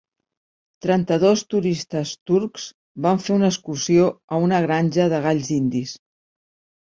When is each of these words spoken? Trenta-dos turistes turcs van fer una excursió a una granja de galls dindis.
Trenta-dos 0.83 1.41
turistes 1.53 2.13
turcs 2.29 2.63
van 3.07 3.21
fer 3.25 3.35
una 3.35 3.51
excursió 3.55 4.07
a 4.37 4.41
una 4.47 4.61
granja 4.67 5.05
de 5.13 5.19
galls 5.27 5.53
dindis. 5.53 5.93